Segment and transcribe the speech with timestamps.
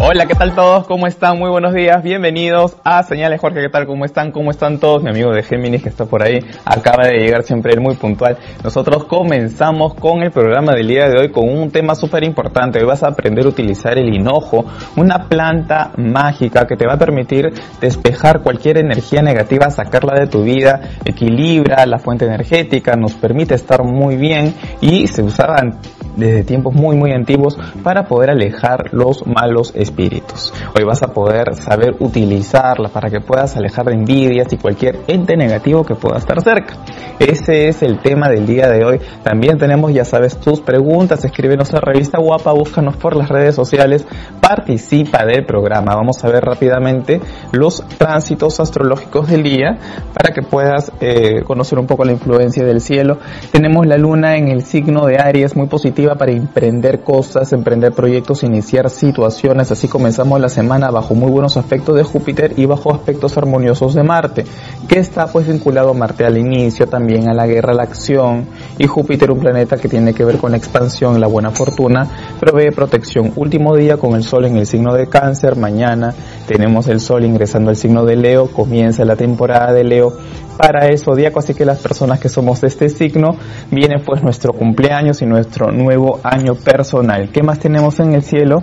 [0.00, 0.86] Hola, ¿qué tal todos?
[0.86, 1.40] ¿Cómo están?
[1.40, 2.04] Muy buenos días.
[2.04, 3.60] Bienvenidos a Señales Jorge.
[3.62, 3.84] ¿Qué tal?
[3.84, 4.30] ¿Cómo están?
[4.30, 5.02] ¿Cómo están todos?
[5.02, 8.38] Mi amigo de Géminis que está por ahí acaba de llegar siempre muy puntual.
[8.62, 12.78] Nosotros comenzamos con el programa del día de hoy con un tema súper importante.
[12.78, 14.64] Hoy vas a aprender a utilizar el hinojo,
[14.96, 20.44] una planta mágica que te va a permitir despejar cualquier energía negativa, sacarla de tu
[20.44, 25.80] vida, equilibra la fuente energética, nos permite estar muy bien y se usaban
[26.18, 30.52] desde tiempos muy muy antiguos para poder alejar los malos espíritus.
[30.76, 35.36] Hoy vas a poder saber utilizarla para que puedas alejar de envidias y cualquier ente
[35.36, 36.74] negativo que pueda estar cerca.
[37.18, 39.00] Ese es el tema del día de hoy.
[39.22, 41.24] También tenemos, ya sabes, tus preguntas.
[41.24, 44.06] Escríbenos a Revista Guapa, búscanos por las redes sociales,
[44.40, 45.94] participa del programa.
[45.94, 47.20] Vamos a ver rápidamente
[47.52, 49.78] los tránsitos astrológicos del día
[50.12, 53.18] para que puedas eh, conocer un poco la influencia del cielo.
[53.52, 58.42] Tenemos la luna en el signo de Aries, muy positiva para emprender cosas, emprender proyectos,
[58.42, 59.70] iniciar situaciones.
[59.70, 64.02] Así comenzamos la semana bajo muy buenos aspectos de Júpiter y bajo aspectos armoniosos de
[64.02, 64.44] Marte,
[64.88, 68.46] que está pues vinculado a Marte al inicio, también a la guerra, a la acción,
[68.78, 72.06] y Júpiter un planeta que tiene que ver con la expansión, la buena fortuna,
[72.38, 73.32] provee protección.
[73.36, 76.14] Último día con el Sol en el signo de Cáncer, mañana
[76.46, 80.12] tenemos el Sol ingresando al signo de Leo, comienza la temporada de Leo
[80.58, 83.36] para el zodiaco, así que las personas que somos de este signo,
[83.70, 87.30] viene pues nuestro cumpleaños y nuestro nuevo año personal.
[87.32, 88.60] ¿Qué más tenemos en el cielo?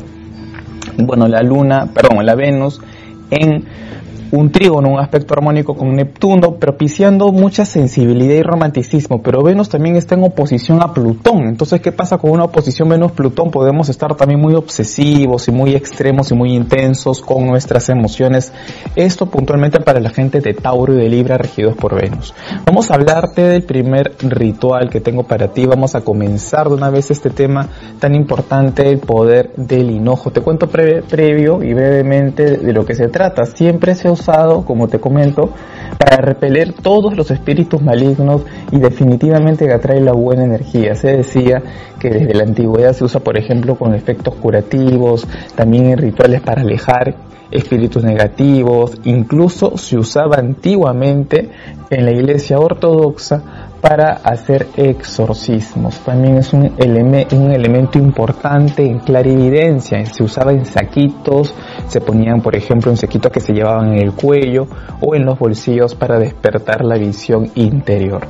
[0.98, 2.82] Bueno, la luna, perdón, la Venus
[3.32, 3.66] en
[4.36, 9.96] un trígono, un aspecto armónico con Neptuno, propiciando mucha sensibilidad y romanticismo, pero Venus también
[9.96, 11.48] está en oposición a Plutón.
[11.48, 13.52] Entonces, ¿qué pasa con una oposición Venus-Plutón?
[13.52, 18.54] Podemos estar también muy obsesivos y muy extremos y muy intensos con nuestras emociones.
[18.96, 22.34] Esto puntualmente para la gente de Tauro y de Libra regidos por Venus.
[22.66, 25.66] Vamos a hablarte del primer ritual que tengo para ti.
[25.66, 30.32] Vamos a comenzar de una vez este tema tan importante, el poder del hinojo.
[30.32, 33.46] Te cuento previo y brevemente de lo que se trata.
[33.46, 34.10] Siempre se
[34.66, 35.52] como te comento,
[35.98, 38.42] para repeler todos los espíritus malignos
[38.72, 40.96] y definitivamente atrae la buena energía.
[40.96, 41.62] Se decía
[42.00, 46.62] que desde la antigüedad se usa, por ejemplo, con efectos curativos, también en rituales para
[46.62, 47.16] alejar
[47.52, 51.50] espíritus negativos, incluso se usaba antiguamente
[51.90, 56.00] en la iglesia ortodoxa para hacer exorcismos.
[56.00, 60.04] También es un, un elemento importante en clarividencia.
[60.08, 61.54] Se usaba en saquitos,
[61.88, 64.68] se ponían, por ejemplo, en saquitos que se llevaban en el cuello
[65.02, 68.22] o en los bolsillos para despertar la visión interior.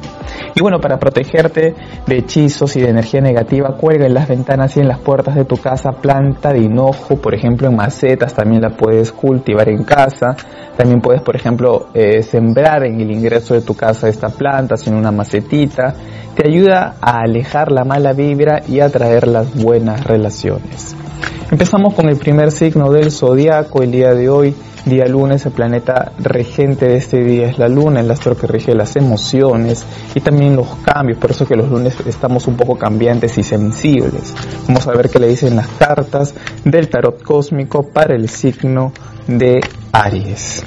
[0.56, 4.80] Y bueno, para protegerte de hechizos y de energía negativa, cuelga en las ventanas y
[4.80, 8.70] en las puertas de tu casa planta de hinojo, por ejemplo, en macetas, también la
[8.70, 10.36] puedes cultivar en casa.
[10.76, 14.96] También puedes, por ejemplo, eh, sembrar en el ingreso de tu casa esta planta, sin
[14.96, 15.94] una macetita.
[16.36, 20.96] Te ayuda a alejar la mala vibra y a traer las buenas relaciones.
[21.52, 24.56] Empezamos con el primer signo del zodiaco el día de hoy.
[24.86, 28.76] Día lunes, el planeta regente de este día es la luna, el astro que rige
[28.76, 33.36] las emociones y también los cambios, por eso que los lunes estamos un poco cambiantes
[33.40, 34.34] y sensibles.
[34.68, 38.92] Vamos a ver qué le dicen las cartas del tarot cósmico para el signo
[39.28, 39.60] de
[39.92, 40.64] Aries.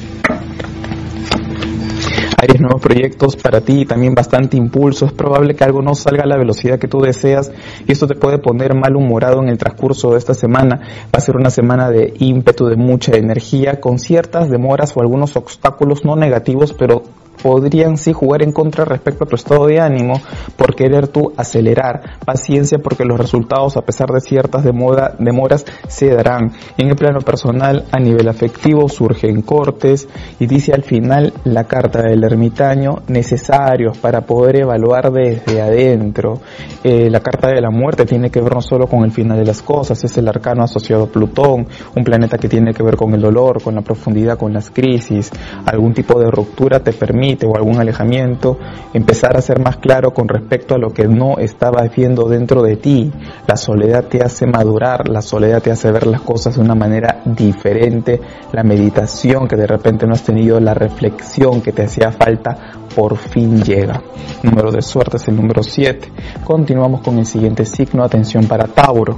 [2.41, 5.07] Aries, nuevos proyectos para ti y también bastante impulso.
[5.07, 7.51] Es probable que algo no salga a la velocidad que tú deseas
[7.85, 10.81] y esto te puede poner malhumorado en el transcurso de esta semana.
[11.07, 15.35] Va a ser una semana de ímpetu, de mucha energía, con ciertas demoras o algunos
[15.35, 17.03] obstáculos no negativos, pero
[17.43, 20.21] podrían sí jugar en contra respecto a tu estado de ánimo
[20.57, 22.19] por querer tú acelerar.
[22.25, 26.53] Paciencia porque los resultados a pesar de ciertas demoras se darán.
[26.77, 32.03] En el plano personal, a nivel afectivo, surgen cortes y dice al final la carta
[32.03, 36.41] del ermitaño necesarios para poder evaluar desde adentro.
[36.83, 39.45] Eh, la carta de la muerte tiene que ver no solo con el final de
[39.45, 41.67] las cosas, es el arcano asociado a Plutón,
[41.97, 45.31] un planeta que tiene que ver con el dolor, con la profundidad, con las crisis.
[45.65, 48.59] Algún tipo de ruptura te permite o algún alejamiento,
[48.95, 52.77] empezar a ser más claro con respecto a lo que no estabas viendo dentro de
[52.77, 53.13] ti.
[53.47, 57.21] La soledad te hace madurar, la soledad te hace ver las cosas de una manera
[57.25, 58.21] diferente,
[58.53, 62.57] la meditación que de repente no has tenido, la reflexión que te hacía falta,
[62.95, 64.03] por fin llega.
[64.43, 66.09] Número de suerte es el número 7.
[66.45, 69.17] Continuamos con el siguiente signo, atención para Tauro.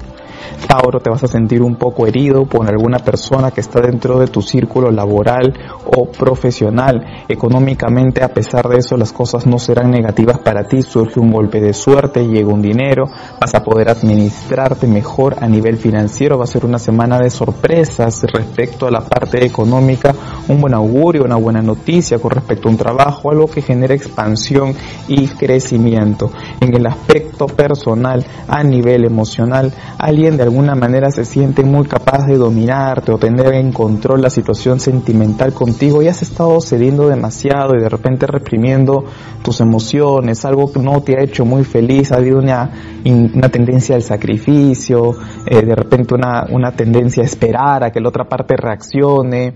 [0.67, 4.27] Tauro, te vas a sentir un poco herido por alguna persona que está dentro de
[4.27, 5.53] tu círculo laboral
[5.85, 7.25] o profesional.
[7.29, 10.83] Económicamente, a pesar de eso, las cosas no serán negativas para ti.
[10.83, 13.05] Surge un golpe de suerte, llega un dinero,
[13.41, 16.39] vas a poder administrarte mejor a nivel financiero.
[16.39, 20.15] Va a ser una semana de sorpresas respecto a la parte económica,
[20.49, 24.75] un buen augurio, una buena noticia con respecto a un trabajo, algo que genera expansión
[25.09, 26.31] y crecimiento.
[26.61, 32.27] En el aspecto personal, a nivel emocional, alguien de alguna manera se siente muy capaz
[32.27, 37.75] de dominarte o tener en control la situación sentimental contigo y has estado cediendo demasiado
[37.77, 39.05] y de repente reprimiendo
[39.43, 42.71] tus emociones, algo que no te ha hecho muy feliz, ha habido una,
[43.05, 45.17] una tendencia al sacrificio,
[45.47, 49.55] eh, de repente una, una tendencia a esperar a que la otra parte reaccione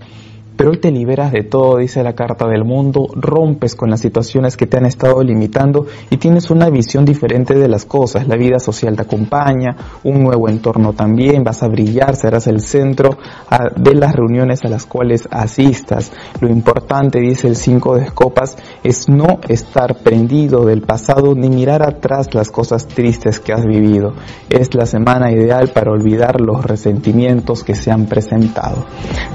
[0.57, 4.55] pero hoy te liberas de todo, dice la carta del mundo, rompes con las situaciones
[4.55, 8.27] que te han estado limitando y tienes una visión diferente de las cosas.
[8.27, 13.17] La vida social te acompaña, un nuevo entorno también, vas a brillar, serás el centro
[13.49, 16.11] ah, de las reuniones a las cuales asistas.
[16.39, 21.83] Lo importante, dice el 5 de copas, es no estar prendido del pasado ni mirar
[21.83, 24.13] atrás las cosas tristes que has vivido.
[24.49, 28.85] Es la semana ideal para olvidar los resentimientos que se han presentado.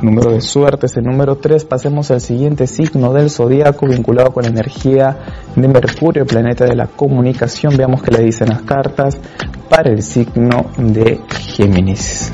[0.03, 4.51] Número de suerte es número 3 pasemos al siguiente signo del zodiaco vinculado con la
[4.51, 5.19] energía
[5.57, 7.77] de Mercurio, planeta de la comunicación.
[7.77, 9.19] Veamos qué le dicen las cartas
[9.69, 12.33] para el signo de Géminis.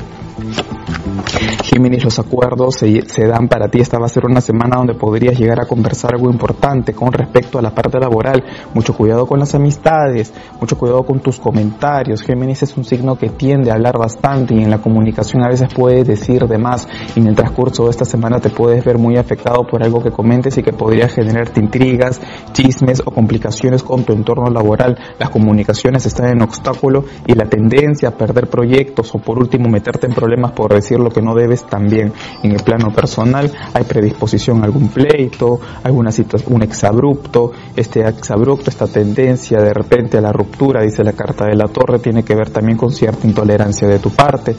[1.63, 3.79] Géminis, los acuerdos se, dan para ti.
[3.81, 7.59] Esta va a ser una semana donde podrías llegar a conversar algo importante con respecto
[7.59, 8.43] a la parte laboral.
[8.73, 12.21] Mucho cuidado con las amistades, mucho cuidado con tus comentarios.
[12.21, 15.73] Géminis es un signo que tiende a hablar bastante y en la comunicación a veces
[15.73, 16.87] puede decir de más.
[17.15, 20.11] Y en el transcurso de esta semana te puedes ver muy afectado por algo que
[20.11, 22.21] comentes y que podría generarte intrigas,
[22.53, 24.97] chismes o complicaciones con tu entorno laboral.
[25.19, 30.07] Las comunicaciones están en obstáculo y la tendencia a perder proyectos o por último meterte
[30.07, 32.13] en problemas por decir lo que no debes también
[32.43, 38.69] en el plano personal hay predisposición a algún pleito, alguna situación, un exabrupto, este exabrupto,
[38.69, 42.35] esta tendencia de repente a la ruptura, dice la carta de la torre, tiene que
[42.35, 44.55] ver también con cierta intolerancia de tu parte,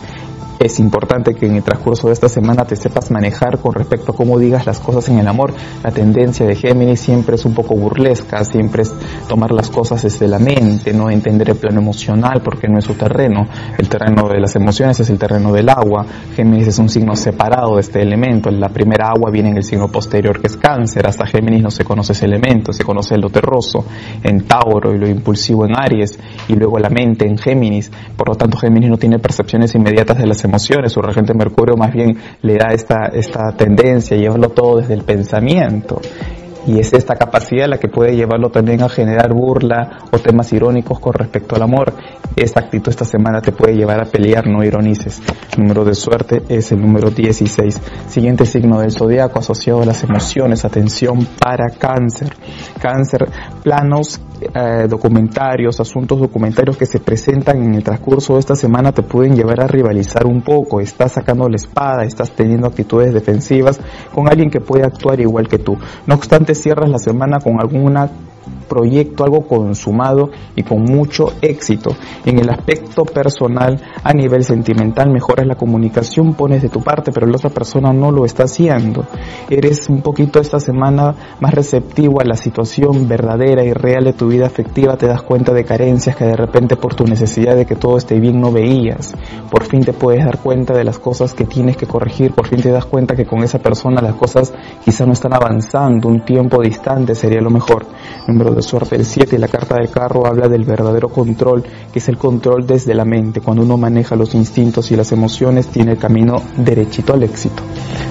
[0.59, 4.17] es importante que en el transcurso de esta semana te sepas manejar con respecto a
[4.17, 5.53] cómo digas las cosas en el amor.
[5.85, 8.93] La tendencia de Géminis siempre es un poco burlesca, siempre es
[9.29, 12.95] tomar las cosas desde la mente, no entender el plano emocional porque no es su
[12.95, 13.47] terreno.
[13.79, 16.05] El terreno de las emociones es el terreno del agua.
[16.35, 18.51] Géminis es un signo separado de este elemento.
[18.51, 21.07] La primera agua viene en el signo posterior que es cáncer.
[21.07, 23.85] Hasta Géminis no se conoce ese elemento, se conoce lo terroso
[24.25, 26.19] en Tauro y lo impulsivo en Aries
[26.49, 27.93] y luego la mente en Géminis.
[28.17, 30.48] Por lo tanto, Géminis no tiene percepciones inmediatas de las emociones,
[30.89, 36.01] su regente Mercurio más bien le da esta, esta tendencia, llevarlo todo desde el pensamiento
[36.69, 41.01] y es esta capacidad la que puede llevarlo también a generar burla o temas irónicos
[41.01, 41.95] con respecto al amor.
[42.37, 45.23] Esta actitud esta semana te puede llevar a pelear, no ironices.
[45.57, 47.81] número de suerte es el número 16.
[48.07, 52.35] Siguiente signo del zodiaco asociado a las emociones, atención para cáncer.
[52.79, 53.31] Cáncer,
[53.63, 59.03] planos eh, documentarios, asuntos documentarios que se presentan en el transcurso de esta semana te
[59.03, 60.81] pueden llevar a rivalizar un poco.
[60.81, 63.81] Estás sacando la espada, estás teniendo actitudes defensivas
[64.15, 65.77] con alguien que puede actuar igual que tú.
[66.07, 68.11] No obstante, cierras la semana con alguna
[68.69, 71.91] proyecto, algo consumado y con mucho éxito.
[72.25, 77.27] En el aspecto personal, a nivel sentimental, mejoras la comunicación, pones de tu parte, pero
[77.27, 79.05] la otra persona no lo está haciendo.
[79.49, 84.29] Eres un poquito esta semana más receptivo a la situación verdadera y real de tu
[84.29, 87.77] vida afectiva, te das cuenta de carencias que de repente por tu necesidad de que
[87.77, 89.15] todo esté bien no veías.
[89.51, 92.61] Por fin te puedes dar cuenta de las cosas que tienes que corregir, por fin
[92.61, 94.53] te das cuenta que con esa persona las cosas
[94.85, 97.87] quizá no están avanzando, un tiempo distante sería lo mejor.
[98.39, 101.99] Número de suerte el 7 y la carta del carro habla del verdadero control, que
[101.99, 103.41] es el control desde la mente.
[103.41, 107.65] Cuando uno maneja los instintos y las emociones, tiene el camino derechito al éxito.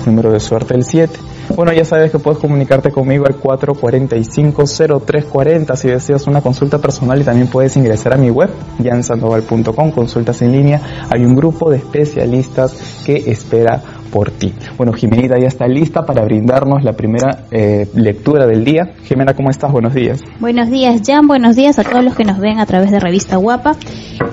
[0.05, 1.17] Número de suerte el 7.
[1.55, 7.23] Bueno, ya sabes que puedes comunicarte conmigo al 445-0340 si deseas una consulta personal y
[7.23, 8.49] también puedes ingresar a mi web,
[8.83, 11.07] jansandoval.com, consultas en línea.
[11.09, 14.53] Hay un grupo de especialistas que espera por ti.
[14.77, 18.93] Bueno, Jimenita ya está lista para brindarnos la primera eh, lectura del día.
[19.03, 19.71] Jimena, ¿cómo estás?
[19.71, 20.21] Buenos días.
[20.39, 21.27] Buenos días, Jan.
[21.27, 23.75] Buenos días a todos los que nos ven a través de Revista Guapa.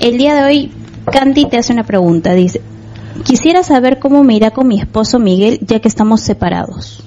[0.01, 0.73] El día de hoy,
[1.13, 2.35] Candy te hace una pregunta.
[2.35, 2.61] Dice,
[3.25, 7.03] quisiera saber cómo me irá con mi esposo Miguel ya que estamos separados.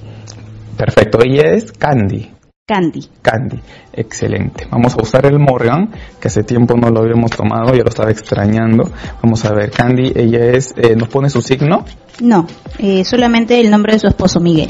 [0.78, 2.37] Perfecto, ella es Candy.
[2.68, 3.00] Candy.
[3.22, 3.62] Candy,
[3.94, 4.68] excelente.
[4.70, 8.12] Vamos a usar el Morgan, que hace tiempo no lo habíamos tomado, ya lo estaba
[8.12, 8.92] extrañando.
[9.24, 11.86] Vamos a ver, Candy, ella es, eh, ¿nos pone su signo?
[12.20, 12.46] No,
[12.78, 14.70] eh, solamente el nombre de su esposo Miguel.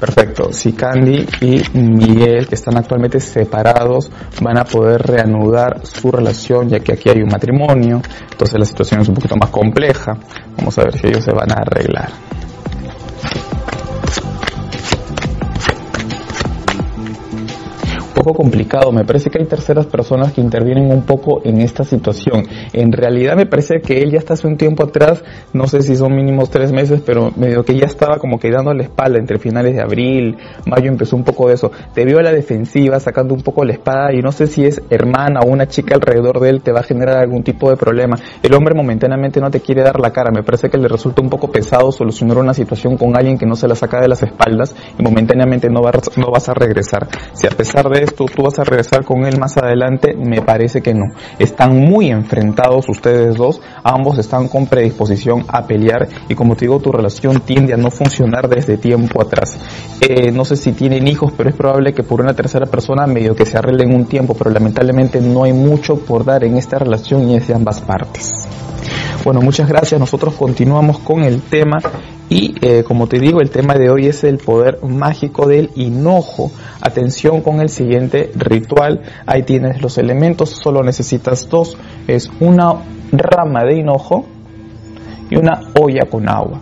[0.00, 0.52] Perfecto.
[0.52, 4.10] Si Candy y Miguel, que están actualmente separados,
[4.42, 9.02] van a poder reanudar su relación, ya que aquí hay un matrimonio, entonces la situación
[9.02, 10.18] es un poquito más compleja.
[10.56, 12.10] Vamos a ver si ellos se van a arreglar.
[18.34, 18.92] Complicado.
[18.92, 22.46] Me parece que hay terceras personas que intervienen un poco en esta situación.
[22.72, 25.96] En realidad me parece que él ya está hace un tiempo atrás, no sé si
[25.96, 29.38] son mínimos tres meses, pero medio que ya estaba como que dando la espalda entre
[29.38, 31.70] finales de abril, mayo empezó un poco de eso.
[31.94, 34.80] Te vio a la defensiva sacando un poco la espada y no sé si es
[34.90, 38.16] hermana o una chica alrededor de él te va a generar algún tipo de problema.
[38.42, 40.30] El hombre momentáneamente no te quiere dar la cara.
[40.30, 43.56] Me parece que le resulta un poco pesado solucionar una situación con alguien que no
[43.56, 45.80] se la saca de las espaldas y momentáneamente no,
[46.16, 47.08] no vas a regresar.
[47.32, 50.94] Si a pesar de tú vas a regresar con él más adelante, me parece que
[50.94, 51.06] no.
[51.38, 56.80] Están muy enfrentados ustedes dos, ambos están con predisposición a pelear y como te digo,
[56.80, 59.58] tu relación tiende a no funcionar desde tiempo atrás.
[60.00, 63.34] Eh, no sé si tienen hijos, pero es probable que por una tercera persona medio
[63.34, 67.28] que se arreglen un tiempo, pero lamentablemente no hay mucho por dar en esta relación
[67.28, 68.32] y es de ambas partes.
[69.24, 69.98] Bueno, muchas gracias.
[70.00, 71.78] Nosotros continuamos con el tema
[72.30, 76.50] y eh, como te digo, el tema de hoy es el poder mágico del hinojo.
[76.80, 79.00] Atención con el siguiente ritual.
[79.24, 81.78] Ahí tienes los elementos, solo necesitas dos.
[82.06, 82.74] Es una
[83.12, 84.26] rama de hinojo
[85.30, 86.60] y una olla con agua.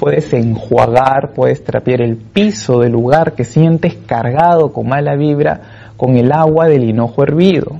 [0.00, 6.16] Puedes enjuagar, puedes trapear el piso del lugar que sientes cargado con mala vibra con
[6.16, 7.78] el agua del hinojo hervido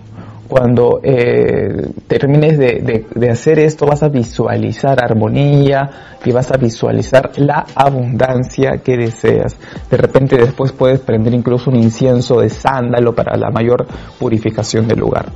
[0.49, 7.31] cuando eh, termines de, de, hacer esto vas a visualizar armonía y vas a visualizar
[7.37, 9.57] la abundancia que deseas.
[9.91, 13.87] De repente después puedes prender incluso un incienso de sándalo para la mayor
[14.19, 15.27] purificación del lugar.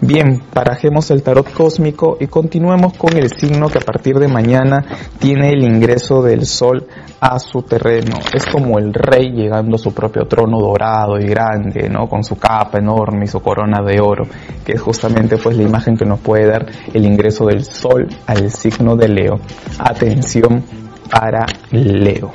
[0.00, 4.84] Bien, parajemos el tarot cósmico y continuemos con el signo que a partir de mañana
[5.18, 6.86] tiene el ingreso del sol
[7.20, 8.16] a su terreno.
[8.32, 12.08] Es como el rey llegando a su propio trono dorado y grande, ¿no?
[12.08, 14.24] Con su capa enorme y su corona de oro
[14.64, 18.50] que es justamente pues la imagen que nos puede dar el ingreso del sol al
[18.50, 19.40] signo de Leo.
[19.78, 20.64] Atención
[21.10, 22.32] para Leo.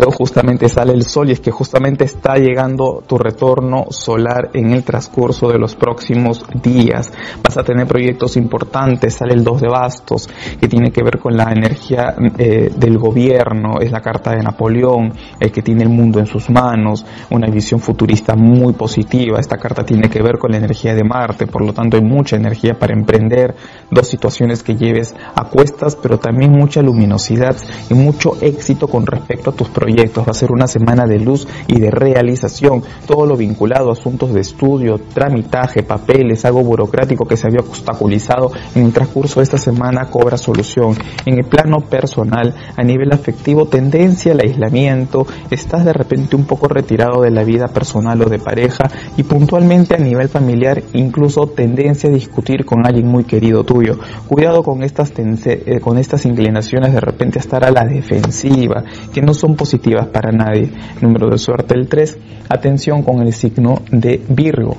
[0.00, 4.84] Justamente sale el sol y es que justamente está llegando tu retorno solar en el
[4.84, 7.12] transcurso de los próximos días.
[7.42, 10.28] Vas a tener proyectos importantes, sale el 2 de bastos
[10.60, 15.12] que tiene que ver con la energía eh, del gobierno, es la carta de Napoleón,
[15.38, 19.38] el que tiene el mundo en sus manos, una visión futurista muy positiva.
[19.40, 22.36] Esta carta tiene que ver con la energía de Marte, por lo tanto hay mucha
[22.36, 23.54] energía para emprender,
[23.90, 27.56] dos situaciones que lleves a cuestas, pero también mucha luminosidad
[27.90, 29.81] y mucho éxito con respecto a tus proyectos.
[29.82, 32.82] Va a ser una semana de luz y de realización.
[33.06, 38.52] Todo lo vinculado a asuntos de estudio, tramitaje, papeles, algo burocrático que se había obstaculizado
[38.74, 40.94] en el transcurso de esta semana cobra solución.
[41.26, 46.68] En el plano personal, a nivel afectivo, tendencia al aislamiento, estás de repente un poco
[46.68, 48.84] retirado de la vida personal o de pareja
[49.16, 53.98] y puntualmente a nivel familiar, incluso tendencia a discutir con alguien muy querido tuyo.
[54.28, 59.22] Cuidado con estas, eh, con estas inclinaciones de repente a estar a la defensiva, que
[59.22, 60.70] no son positivas para nadie.
[61.00, 62.18] Número de suerte el 3.
[62.50, 64.76] Atención con el signo de Virgo.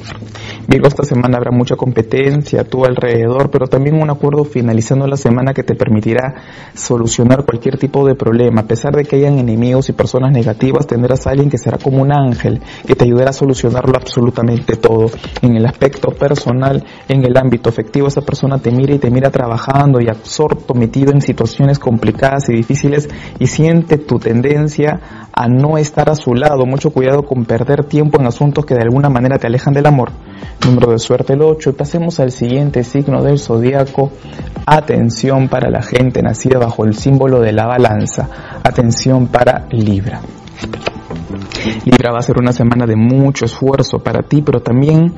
[0.68, 5.18] Virgo, esta semana habrá mucha competencia a tu alrededor, pero también un acuerdo finalizando la
[5.18, 6.36] semana que te permitirá
[6.76, 8.62] solucionar cualquier tipo de problema.
[8.62, 12.02] A pesar de que hayan enemigos y personas negativas, tendrás a alguien que será como
[12.02, 15.10] un ángel, que te ayudará a solucionarlo absolutamente todo.
[15.42, 19.32] En el aspecto personal, en el ámbito afectivo, esa persona te mira y te mira
[19.32, 23.10] trabajando y absorto, metido en situaciones complicadas y difíciles
[23.40, 26.66] y siente tu tendencia a no estar a su lado.
[26.66, 30.12] Mucho cuidado con perder tiempo en asuntos que de alguna manera te alejan del amor.
[30.66, 31.70] Número de suerte el 8.
[31.70, 34.12] Y pasemos al siguiente signo del zodiaco.
[34.66, 38.30] Atención para la gente nacida bajo el símbolo de la balanza.
[38.64, 40.22] Atención para Libra.
[41.86, 45.14] Libra va a ser una semana de mucho esfuerzo para ti, pero también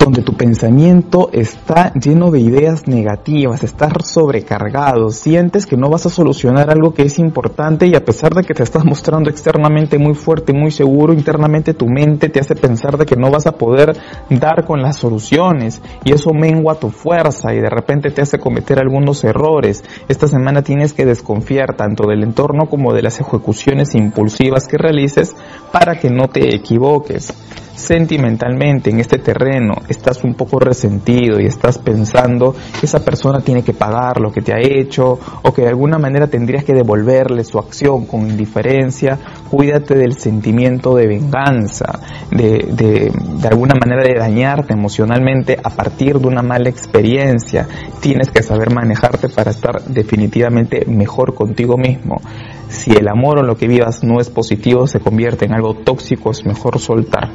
[0.00, 6.10] donde tu pensamiento está lleno de ideas negativas, estás sobrecargado, sientes que no vas a
[6.10, 10.14] solucionar algo que es importante y a pesar de que te estás mostrando externamente muy
[10.14, 13.94] fuerte, muy seguro, internamente tu mente te hace pensar de que no vas a poder
[14.30, 18.78] dar con las soluciones y eso mengua tu fuerza y de repente te hace cometer
[18.78, 19.84] algunos errores.
[20.08, 25.36] Esta semana tienes que desconfiar tanto del entorno como de las ejecuciones impulsivas que realices
[25.70, 27.34] para que no te equivoques
[27.80, 33.62] sentimentalmente en este terreno estás un poco resentido y estás pensando que esa persona tiene
[33.62, 37.44] que pagar lo que te ha hecho o que de alguna manera tendrías que devolverle
[37.44, 39.18] su acción con indiferencia,
[39.50, 46.18] cuídate del sentimiento de venganza, de, de, de alguna manera de dañarte emocionalmente a partir
[46.18, 47.66] de una mala experiencia.
[48.00, 52.20] Tienes que saber manejarte para estar definitivamente mejor contigo mismo.
[52.70, 56.30] Si el amor o lo que vivas no es positivo, se convierte en algo tóxico,
[56.30, 57.28] es mejor soltar.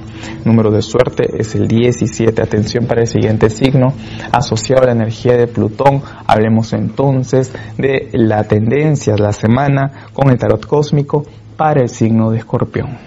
[0.46, 2.42] Número de suerte es el 17.
[2.42, 3.94] Atención para el siguiente signo,
[4.32, 6.02] asociado a la energía de Plutón.
[6.26, 11.26] Hablemos entonces de la tendencia de la semana con el tarot cósmico
[11.58, 12.98] para el signo de Escorpión.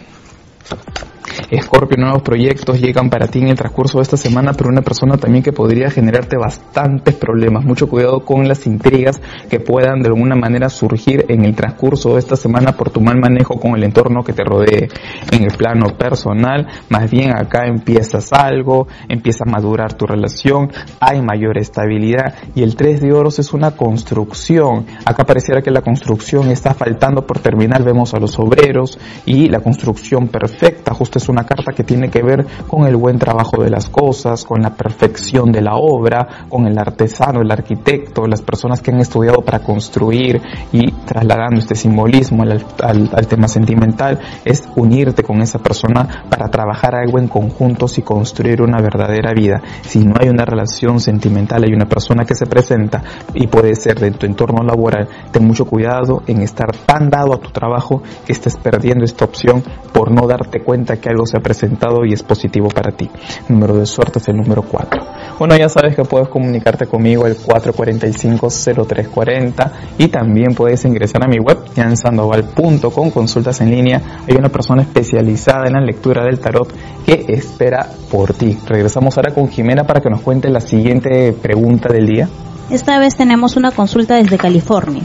[1.50, 5.16] Escorpio, nuevos proyectos llegan para ti en el transcurso de esta semana, pero una persona
[5.16, 7.64] también que podría generarte bastantes problemas.
[7.64, 12.18] Mucho cuidado con las intrigas que puedan de alguna manera surgir en el transcurso de
[12.18, 14.88] esta semana por tu mal manejo con el entorno que te rodee.
[15.32, 21.22] En el plano personal, más bien acá empiezas algo, empieza a madurar tu relación, hay
[21.22, 24.84] mayor estabilidad y el 3 de oros es una construcción.
[25.06, 27.82] Acá pareciera que la construcción está faltando por terminar.
[27.84, 32.23] Vemos a los obreros y la construcción perfecta, justo es una carta que tiene que
[32.23, 36.66] ver con el buen trabajo de las cosas, con la perfección de la obra, con
[36.66, 40.40] el artesano, el arquitecto, las personas que han estudiado para construir
[40.73, 46.49] y trasladando este simbolismo al, al, al tema sentimental, es unirte con esa persona para
[46.49, 49.62] trabajar algo en conjuntos y construir una verdadera vida.
[49.83, 53.02] Si no hay una relación sentimental, hay una persona que se presenta
[53.35, 57.40] y puede ser de tu entorno laboral, ten mucho cuidado en estar tan dado a
[57.40, 61.40] tu trabajo que estés perdiendo esta opción por no darte cuenta que algo se ha
[61.40, 63.11] presentado y es positivo para ti.
[63.49, 65.00] Número de suerte es el número 4.
[65.38, 71.38] Bueno, ya sabes que puedes comunicarte conmigo el 445-0340 y también puedes ingresar a mi
[71.38, 74.02] web jansandoval.com, consultas en línea.
[74.28, 76.75] Hay una persona especializada en la lectura del tarot
[77.06, 78.58] que espera por ti.
[78.66, 82.28] Regresamos ahora con Jimena para que nos cuente la siguiente pregunta del día.
[82.70, 85.04] Esta vez tenemos una consulta desde California.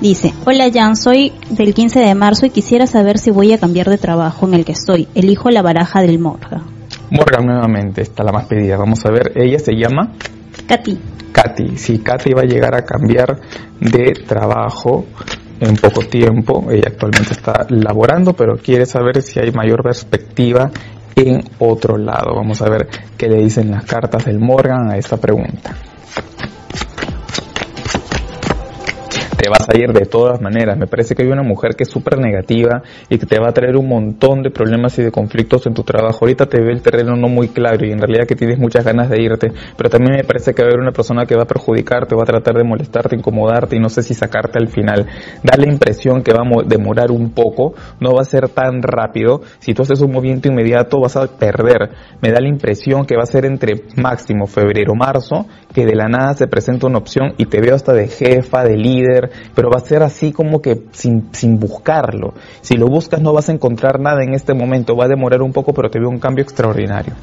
[0.00, 3.88] Dice, hola Jan, soy del 15 de marzo y quisiera saber si voy a cambiar
[3.88, 5.08] de trabajo en el que estoy.
[5.14, 6.64] Elijo la baraja del Morgan.
[7.10, 8.76] Morgan nuevamente, está la más pedida.
[8.76, 10.12] Vamos a ver, ella se llama
[10.68, 10.98] Katy.
[11.32, 11.78] Katy.
[11.78, 13.40] Si Katy va a llegar a cambiar
[13.80, 15.06] de trabajo
[15.60, 20.70] en poco tiempo, ella actualmente está laborando, pero quiere saber si hay mayor perspectiva
[21.14, 22.34] en otro lado.
[22.34, 22.86] Vamos a ver
[23.16, 25.74] qué le dicen las cartas del Morgan a esta pregunta.
[29.36, 30.78] Te vas a ir de todas maneras.
[30.78, 33.52] Me parece que hay una mujer que es súper negativa y que te va a
[33.52, 36.18] traer un montón de problemas y de conflictos en tu trabajo.
[36.22, 39.10] Ahorita te ve el terreno no muy claro y en realidad que tienes muchas ganas
[39.10, 41.46] de irte, pero también me parece que va a haber una persona que va a
[41.46, 45.06] perjudicarte, va a tratar de molestarte, incomodarte y no sé si sacarte al final.
[45.42, 49.42] Da la impresión que va a demorar un poco, no va a ser tan rápido.
[49.58, 51.90] Si tú haces un movimiento inmediato vas a perder.
[52.22, 56.08] Me da la impresión que va a ser entre máximo febrero, marzo, que de la
[56.08, 59.78] nada se presenta una opción y te veo hasta de jefa, de líder, pero va
[59.78, 62.34] a ser así como que sin, sin buscarlo.
[62.60, 65.52] Si lo buscas no vas a encontrar nada en este momento, va a demorar un
[65.52, 67.14] poco, pero te veo un cambio extraordinario.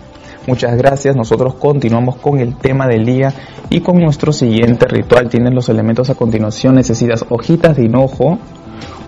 [0.45, 3.33] Muchas gracias, nosotros continuamos con el tema del día
[3.69, 5.29] y con nuestro siguiente ritual.
[5.29, 8.37] Tienes los elementos a continuación, necesitas hojitas de hinojo,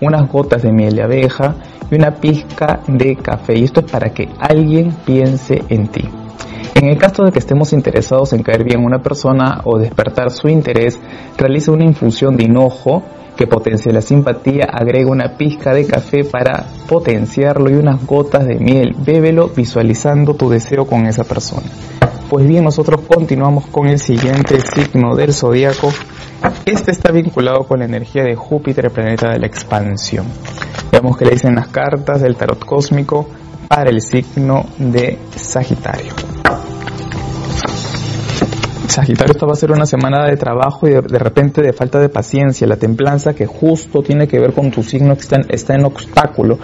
[0.00, 1.56] unas gotas de miel de abeja
[1.90, 3.58] y una pizca de café.
[3.58, 6.08] Y esto es para que alguien piense en ti.
[6.76, 10.30] En el caso de que estemos interesados en caer bien a una persona o despertar
[10.30, 11.00] su interés,
[11.38, 13.02] realiza una infusión de hinojo
[13.34, 18.56] que potencia la simpatía, agrega una pizca de café para potenciarlo y unas gotas de
[18.56, 18.94] miel.
[18.98, 21.66] Bébelo visualizando tu deseo con esa persona.
[22.28, 25.90] Pues bien, nosotros continuamos con el siguiente signo del zodiaco.
[26.66, 30.26] Este está vinculado con la energía de Júpiter, planeta de la expansión.
[30.92, 33.26] Veamos que le dicen las cartas del tarot cósmico
[33.66, 36.35] para el signo de Sagitario.
[38.88, 42.08] Sagitario, esta va a ser una semana de trabajo y de, repente de falta de
[42.08, 45.74] paciencia, la templanza que justo tiene que ver con tu signo que está en, está
[45.74, 46.58] en obstáculo.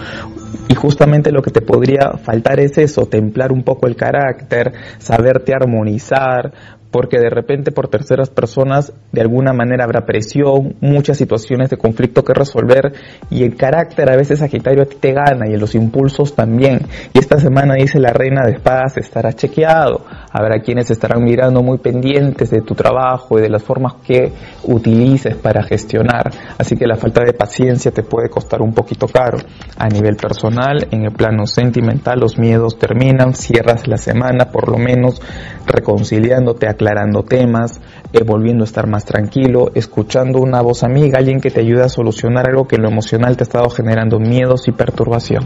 [0.67, 5.53] Y justamente lo que te podría faltar es eso, templar un poco el carácter, saberte
[5.53, 6.53] armonizar,
[6.93, 12.23] porque de repente por terceras personas de alguna manera habrá presión, muchas situaciones de conflicto
[12.23, 12.93] que resolver
[13.31, 16.81] y el carácter a veces Sagitario a ti te gana y en los impulsos también.
[17.11, 21.79] Y esta semana dice la reina de espadas estará chequeado, habrá quienes estarán mirando muy
[21.79, 24.31] pendientes de tu trabajo y de las formas que
[24.63, 26.29] utilices para gestionar,
[26.59, 29.39] así que la falta de paciencia te puede costar un poquito caro.
[29.77, 34.77] A nivel personal, en el plano sentimental, los miedos terminan, cierras la semana por lo
[34.77, 35.19] menos
[35.65, 37.79] reconciliándote, aclarando temas,
[38.11, 41.89] eh, volviendo a estar más tranquilo, escuchando una voz amiga, alguien que te ayude a
[41.89, 45.43] solucionar algo que en lo emocional te ha estado generando miedos y perturbación.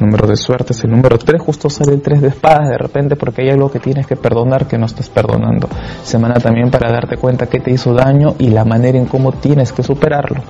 [0.00, 3.16] número de suerte es el número 3, justo sale el 3 de espadas de repente
[3.16, 5.68] porque hay algo que tienes que perdonar que no estás perdonando.
[6.04, 9.72] Semana también para darte cuenta que te hizo daño y la manera en cómo tienes
[9.72, 10.42] que superarlo.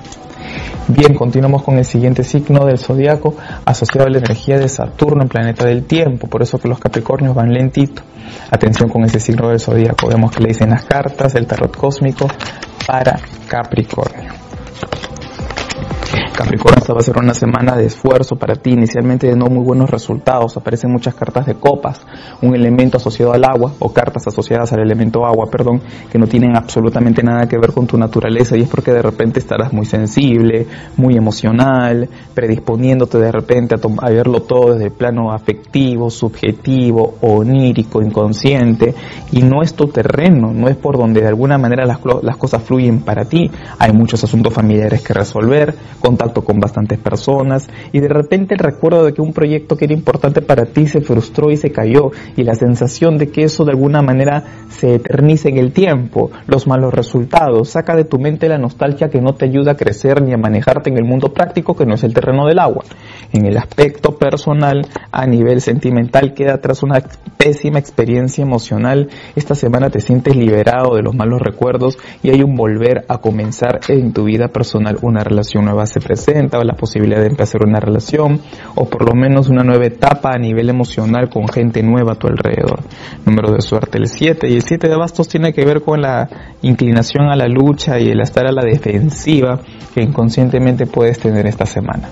[0.87, 5.29] Bien, continuamos con el siguiente signo del zodiaco asociado a la energía de Saturno en
[5.29, 8.01] planeta del tiempo, por eso que los Capricornios van lentito.
[8.49, 12.27] Atención con ese signo del zodiaco, vemos que le dicen las cartas del tarot cósmico
[12.85, 14.31] para Capricornio.
[16.41, 19.63] Capricornio, esta va a ser una semana de esfuerzo para ti, inicialmente de no muy
[19.63, 22.01] buenos resultados, aparecen muchas cartas de copas,
[22.41, 26.57] un elemento asociado al agua, o cartas asociadas al elemento agua, perdón, que no tienen
[26.57, 30.65] absolutamente nada que ver con tu naturaleza y es porque de repente estarás muy sensible,
[30.97, 38.01] muy emocional, predisponiéndote de repente a, a verlo todo desde el plano afectivo, subjetivo, onírico,
[38.01, 38.95] inconsciente,
[39.31, 42.63] y no es tu terreno, no es por donde de alguna manera las, las cosas
[42.63, 48.07] fluyen para ti, hay muchos asuntos familiares que resolver, contacto con bastantes personas y de
[48.07, 51.57] repente el recuerdo de que un proyecto que era importante para ti se frustró y
[51.57, 55.73] se cayó y la sensación de que eso de alguna manera se eternice en el
[55.73, 59.77] tiempo, los malos resultados, saca de tu mente la nostalgia que no te ayuda a
[59.77, 62.83] crecer ni a manejarte en el mundo práctico que no es el terreno del agua.
[63.33, 67.01] En el aspecto personal, a nivel sentimental, queda tras una
[67.37, 69.09] pésima experiencia emocional.
[69.35, 73.79] Esta semana te sientes liberado de los malos recuerdos y hay un volver a comenzar
[73.87, 74.97] en tu vida personal.
[75.01, 75.99] Una relación nueva se
[76.53, 78.41] o la posibilidad de empezar una relación
[78.75, 82.27] o por lo menos una nueva etapa a nivel emocional con gente nueva a tu
[82.27, 82.81] alrededor.
[83.25, 86.29] Número de suerte el 7 y el 7 de bastos tiene que ver con la
[86.61, 89.59] inclinación a la lucha y el estar a la defensiva
[89.93, 92.09] que inconscientemente puedes tener esta semana.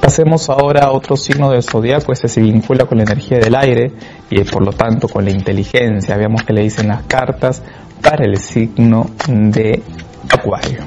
[0.00, 3.92] Pasemos ahora a otro signo del zodiaco, este se vincula con la energía del aire
[4.30, 6.16] y por lo tanto con la inteligencia.
[6.16, 7.62] Veamos que le dicen las cartas
[8.02, 9.82] para el signo de
[10.30, 10.84] Acuario.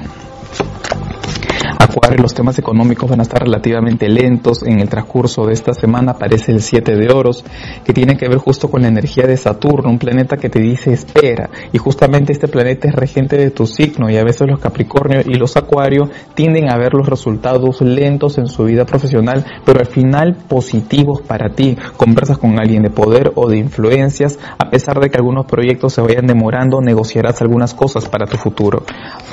[1.96, 4.62] Acuario, los temas económicos van a estar relativamente lentos.
[4.62, 7.42] En el transcurso de esta semana aparece el 7 de oros,
[7.86, 10.92] que tiene que ver justo con la energía de Saturno, un planeta que te dice
[10.92, 11.48] espera.
[11.72, 15.36] Y justamente este planeta es regente de tu signo y a veces los Capricornio y
[15.36, 20.36] los Acuario tienden a ver los resultados lentos en su vida profesional, pero al final
[20.48, 21.78] positivos para ti.
[21.96, 26.02] Conversas con alguien de poder o de influencias, a pesar de que algunos proyectos se
[26.02, 28.82] vayan demorando, negociarás algunas cosas para tu futuro.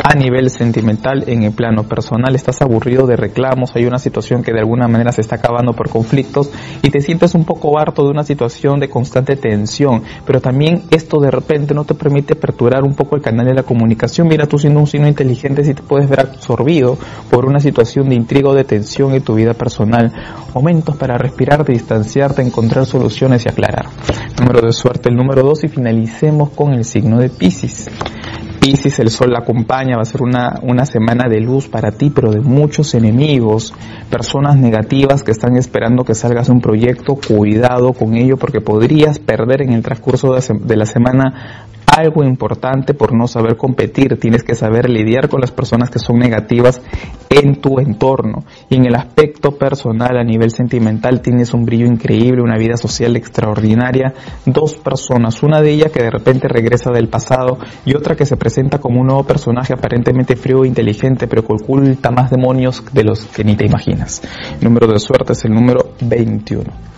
[0.01, 4.53] A nivel sentimental, en el plano personal, estás aburrido de reclamos, hay una situación que
[4.53, 6.49] de alguna manera se está acabando por conflictos
[6.81, 11.19] y te sientes un poco harto de una situación de constante tensión, pero también esto
[11.19, 14.27] de repente no te permite aperturar un poco el canal de la comunicación.
[14.27, 16.97] Mira, tú siendo un signo inteligente si te puedes ver absorbido
[17.29, 20.11] por una situación de intriga o de tensión en tu vida personal.
[20.53, 23.85] Momentos para respirar, distanciarte, encontrar soluciones y aclarar.
[24.39, 27.89] Número de suerte, el número 2 y finalicemos con el signo de Pisces.
[28.63, 32.09] Pisces, el sol la acompaña, va a ser una, una semana de luz para ti,
[32.09, 33.73] pero de muchos enemigos,
[34.09, 39.63] personas negativas que están esperando que salgas un proyecto, cuidado con ello porque podrías perder
[39.63, 44.89] en el transcurso de la semana algo importante por no saber competir, tienes que saber
[44.89, 46.81] lidiar con las personas que son negativas
[47.29, 48.43] en tu entorno.
[48.69, 53.15] Y en el aspecto personal, a nivel sentimental, tienes un brillo increíble, una vida social
[53.15, 54.13] extraordinaria.
[54.45, 58.37] Dos personas, una de ellas que de repente regresa del pasado y otra que se
[58.37, 63.03] presenta como un nuevo personaje aparentemente frío e inteligente, pero que oculta más demonios de
[63.03, 64.21] los que ni te imaginas.
[64.59, 66.92] El número de suerte es el número 21.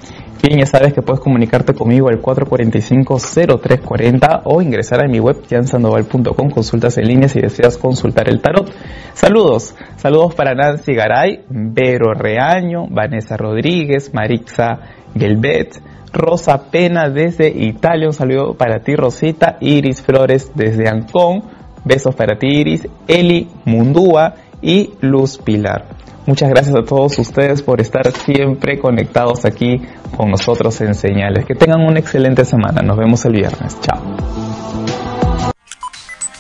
[0.47, 6.51] Bien, ya sabes que puedes comunicarte conmigo al 445-0340 o ingresar a mi web jansandoval.com,
[6.51, 8.71] consultas en línea si deseas consultar el tarot.
[9.15, 14.81] Saludos, saludos para Nancy Garay, Vero Reaño, Vanessa Rodríguez, Marixa
[15.17, 15.81] Gelbet,
[16.13, 21.41] Rosa Pena desde Italia, un saludo para ti Rosita, Iris Flores desde Ancón,
[21.84, 25.86] besos para ti Iris, Eli Mundúa y Luz Pilar.
[26.25, 29.80] Muchas gracias a todos ustedes por estar siempre conectados aquí
[30.17, 31.45] con nosotros en Señales.
[31.45, 32.82] Que tengan una excelente semana.
[32.82, 33.80] Nos vemos el viernes.
[33.82, 34.01] Chao.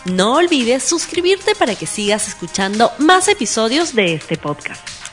[0.05, 5.04] No olvides suscribirte para que sigas escuchando más episodios de este podcast.